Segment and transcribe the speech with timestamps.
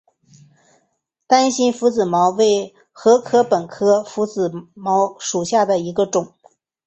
[1.27, 6.33] 单蕊拂子茅为禾本科拂子茅属下的一个种。